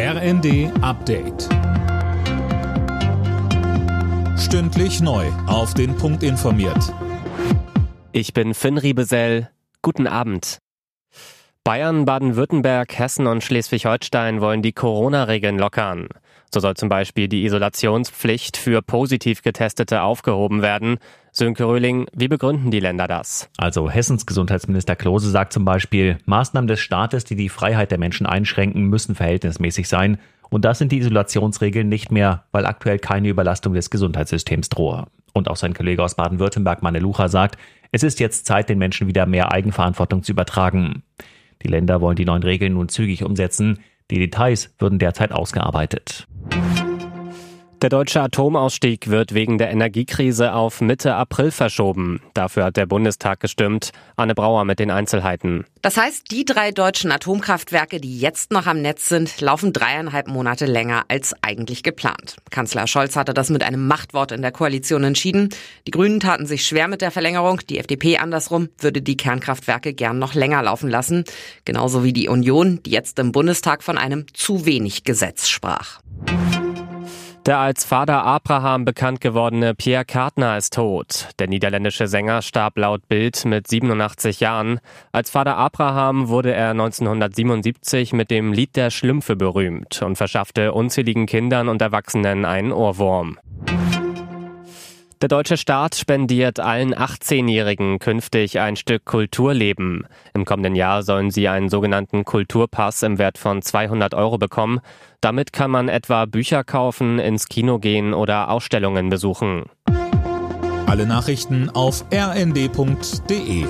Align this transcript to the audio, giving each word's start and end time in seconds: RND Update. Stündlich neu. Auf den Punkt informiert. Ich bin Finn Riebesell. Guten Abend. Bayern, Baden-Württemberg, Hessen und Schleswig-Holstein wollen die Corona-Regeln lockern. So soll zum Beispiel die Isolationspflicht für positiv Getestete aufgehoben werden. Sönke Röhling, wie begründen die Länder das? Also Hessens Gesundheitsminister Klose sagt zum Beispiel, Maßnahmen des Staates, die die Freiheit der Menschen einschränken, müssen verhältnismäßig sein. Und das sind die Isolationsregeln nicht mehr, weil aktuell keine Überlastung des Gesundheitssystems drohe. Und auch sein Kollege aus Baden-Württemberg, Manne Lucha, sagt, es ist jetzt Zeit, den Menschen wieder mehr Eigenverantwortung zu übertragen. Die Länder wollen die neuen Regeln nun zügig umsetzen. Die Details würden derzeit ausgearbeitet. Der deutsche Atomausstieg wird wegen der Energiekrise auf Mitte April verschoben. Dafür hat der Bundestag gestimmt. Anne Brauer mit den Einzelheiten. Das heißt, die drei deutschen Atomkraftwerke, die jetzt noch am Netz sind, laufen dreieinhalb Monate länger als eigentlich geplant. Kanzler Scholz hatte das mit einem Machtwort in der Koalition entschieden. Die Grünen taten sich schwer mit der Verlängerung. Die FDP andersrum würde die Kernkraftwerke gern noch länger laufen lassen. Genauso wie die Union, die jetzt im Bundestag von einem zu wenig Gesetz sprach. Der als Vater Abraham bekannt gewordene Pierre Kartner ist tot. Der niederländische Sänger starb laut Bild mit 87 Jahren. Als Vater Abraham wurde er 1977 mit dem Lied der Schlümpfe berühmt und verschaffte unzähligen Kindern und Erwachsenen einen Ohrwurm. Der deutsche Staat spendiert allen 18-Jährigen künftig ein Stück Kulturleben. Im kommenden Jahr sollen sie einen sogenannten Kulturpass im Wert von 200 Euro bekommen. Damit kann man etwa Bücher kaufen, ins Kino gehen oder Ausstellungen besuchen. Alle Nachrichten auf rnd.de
RND 0.00 0.70
Update. 0.80 1.48
Stündlich 4.38 5.00
neu. 5.00 5.26
Auf 5.48 5.74
den 5.74 5.96
Punkt 5.96 6.22
informiert. 6.22 6.94
Ich 8.12 8.32
bin 8.32 8.54
Finn 8.54 8.78
Riebesell. 8.78 9.50
Guten 9.82 10.06
Abend. 10.06 10.58
Bayern, 11.64 12.04
Baden-Württemberg, 12.04 12.96
Hessen 12.96 13.26
und 13.26 13.42
Schleswig-Holstein 13.42 14.40
wollen 14.40 14.62
die 14.62 14.72
Corona-Regeln 14.72 15.58
lockern. 15.58 16.06
So 16.52 16.60
soll 16.60 16.74
zum 16.74 16.88
Beispiel 16.88 17.28
die 17.28 17.44
Isolationspflicht 17.44 18.56
für 18.56 18.80
positiv 18.82 19.42
Getestete 19.42 20.02
aufgehoben 20.02 20.62
werden. 20.62 20.98
Sönke 21.30 21.64
Röhling, 21.64 22.06
wie 22.14 22.28
begründen 22.28 22.70
die 22.70 22.80
Länder 22.80 23.06
das? 23.06 23.50
Also 23.58 23.90
Hessens 23.90 24.26
Gesundheitsminister 24.26 24.96
Klose 24.96 25.30
sagt 25.30 25.52
zum 25.52 25.64
Beispiel, 25.64 26.18
Maßnahmen 26.24 26.68
des 26.68 26.80
Staates, 26.80 27.24
die 27.24 27.36
die 27.36 27.48
Freiheit 27.48 27.90
der 27.90 27.98
Menschen 27.98 28.26
einschränken, 28.26 28.84
müssen 28.84 29.14
verhältnismäßig 29.14 29.88
sein. 29.88 30.18
Und 30.50 30.64
das 30.64 30.78
sind 30.78 30.92
die 30.92 30.98
Isolationsregeln 30.98 31.88
nicht 31.88 32.10
mehr, 32.10 32.44
weil 32.52 32.64
aktuell 32.64 32.98
keine 32.98 33.28
Überlastung 33.28 33.74
des 33.74 33.90
Gesundheitssystems 33.90 34.70
drohe. 34.70 35.06
Und 35.34 35.48
auch 35.48 35.56
sein 35.56 35.74
Kollege 35.74 36.02
aus 36.02 36.14
Baden-Württemberg, 36.14 36.82
Manne 36.82 37.00
Lucha, 37.00 37.28
sagt, 37.28 37.58
es 37.92 38.02
ist 38.02 38.20
jetzt 38.20 38.46
Zeit, 38.46 38.68
den 38.68 38.78
Menschen 38.78 39.06
wieder 39.06 39.26
mehr 39.26 39.52
Eigenverantwortung 39.52 40.22
zu 40.22 40.32
übertragen. 40.32 41.02
Die 41.62 41.68
Länder 41.68 42.00
wollen 42.00 42.16
die 42.16 42.24
neuen 42.24 42.42
Regeln 42.42 42.74
nun 42.74 42.88
zügig 42.88 43.24
umsetzen. 43.24 43.80
Die 44.10 44.18
Details 44.18 44.74
würden 44.78 44.98
derzeit 44.98 45.32
ausgearbeitet. 45.32 46.27
Der 47.80 47.90
deutsche 47.90 48.20
Atomausstieg 48.20 49.08
wird 49.08 49.34
wegen 49.34 49.56
der 49.56 49.70
Energiekrise 49.70 50.52
auf 50.52 50.80
Mitte 50.80 51.14
April 51.14 51.52
verschoben. 51.52 52.20
Dafür 52.34 52.64
hat 52.64 52.76
der 52.76 52.86
Bundestag 52.86 53.38
gestimmt. 53.38 53.92
Anne 54.16 54.34
Brauer 54.34 54.64
mit 54.64 54.80
den 54.80 54.90
Einzelheiten. 54.90 55.64
Das 55.80 55.96
heißt, 55.96 56.28
die 56.32 56.44
drei 56.44 56.72
deutschen 56.72 57.12
Atomkraftwerke, 57.12 58.00
die 58.00 58.18
jetzt 58.18 58.50
noch 58.50 58.66
am 58.66 58.82
Netz 58.82 59.08
sind, 59.08 59.40
laufen 59.40 59.72
dreieinhalb 59.72 60.26
Monate 60.26 60.66
länger 60.66 61.04
als 61.06 61.36
eigentlich 61.40 61.84
geplant. 61.84 62.38
Kanzler 62.50 62.88
Scholz 62.88 63.14
hatte 63.14 63.32
das 63.32 63.48
mit 63.48 63.62
einem 63.62 63.86
Machtwort 63.86 64.32
in 64.32 64.42
der 64.42 64.50
Koalition 64.50 65.04
entschieden. 65.04 65.50
Die 65.86 65.92
Grünen 65.92 66.18
taten 66.18 66.46
sich 66.46 66.66
schwer 66.66 66.88
mit 66.88 67.00
der 67.00 67.12
Verlängerung. 67.12 67.60
Die 67.70 67.78
FDP 67.78 68.18
andersrum 68.18 68.70
würde 68.78 69.02
die 69.02 69.16
Kernkraftwerke 69.16 69.94
gern 69.94 70.18
noch 70.18 70.34
länger 70.34 70.64
laufen 70.64 70.90
lassen. 70.90 71.22
Genauso 71.64 72.02
wie 72.02 72.12
die 72.12 72.28
Union, 72.28 72.80
die 72.82 72.90
jetzt 72.90 73.20
im 73.20 73.30
Bundestag 73.30 73.84
von 73.84 73.98
einem 73.98 74.26
zu 74.34 74.66
wenig 74.66 75.04
Gesetz 75.04 75.46
sprach. 75.46 76.00
Der 77.48 77.60
als 77.60 77.86
Vater 77.86 78.26
Abraham 78.26 78.84
bekannt 78.84 79.22
gewordene 79.22 79.74
Pierre 79.74 80.04
Kartner 80.04 80.58
ist 80.58 80.74
tot. 80.74 81.30
Der 81.38 81.48
niederländische 81.48 82.06
Sänger 82.06 82.42
starb 82.42 82.76
laut 82.76 83.08
Bild 83.08 83.46
mit 83.46 83.66
87 83.66 84.40
Jahren. 84.40 84.80
Als 85.12 85.30
Vater 85.30 85.56
Abraham 85.56 86.28
wurde 86.28 86.52
er 86.52 86.72
1977 86.72 88.12
mit 88.12 88.30
dem 88.30 88.52
Lied 88.52 88.76
der 88.76 88.90
Schlümpfe 88.90 89.34
berühmt 89.34 90.02
und 90.02 90.16
verschaffte 90.16 90.74
unzähligen 90.74 91.24
Kindern 91.24 91.70
und 91.70 91.80
Erwachsenen 91.80 92.44
einen 92.44 92.70
Ohrwurm. 92.70 93.38
Der 95.20 95.28
deutsche 95.28 95.56
Staat 95.56 95.96
spendiert 95.96 96.60
allen 96.60 96.94
18-Jährigen 96.94 97.98
künftig 97.98 98.60
ein 98.60 98.76
Stück 98.76 99.04
Kulturleben. 99.04 100.06
Im 100.32 100.44
kommenden 100.44 100.76
Jahr 100.76 101.02
sollen 101.02 101.32
sie 101.32 101.48
einen 101.48 101.68
sogenannten 101.68 102.24
Kulturpass 102.24 103.02
im 103.02 103.18
Wert 103.18 103.36
von 103.36 103.60
200 103.60 104.14
Euro 104.14 104.38
bekommen. 104.38 104.78
Damit 105.20 105.52
kann 105.52 105.72
man 105.72 105.88
etwa 105.88 106.24
Bücher 106.26 106.62
kaufen, 106.62 107.18
ins 107.18 107.48
Kino 107.48 107.80
gehen 107.80 108.14
oder 108.14 108.48
Ausstellungen 108.48 109.08
besuchen. 109.08 109.64
Alle 110.86 111.04
Nachrichten 111.04 111.68
auf 111.68 112.04
rnd.de 112.12 113.66